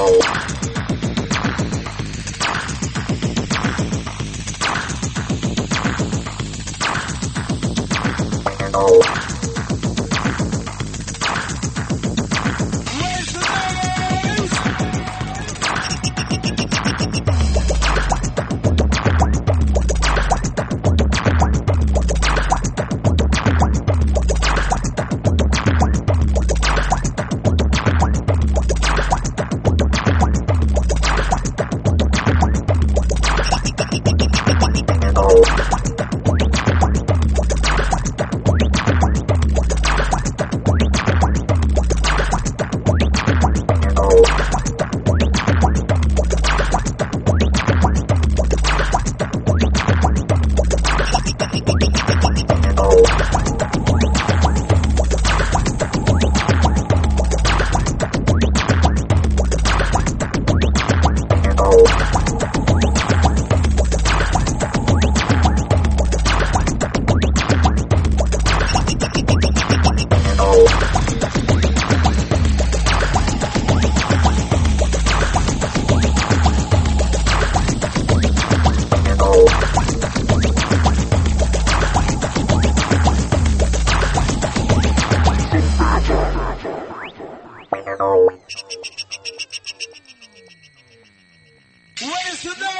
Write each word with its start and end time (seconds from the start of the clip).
Oh. 0.00 0.48
What 79.38 79.52
is 92.32 92.42
today? 92.42 92.78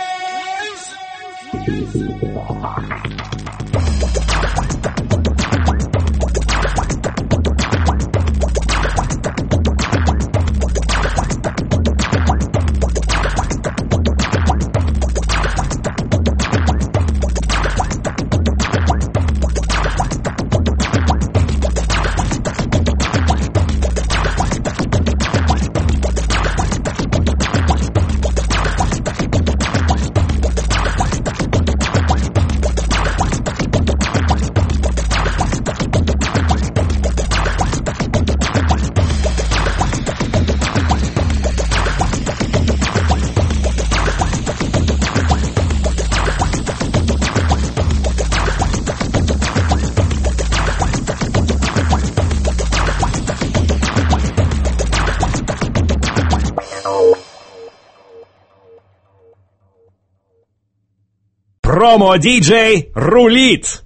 Промо-диджей 61.69 62.91
рулит! 62.95 63.85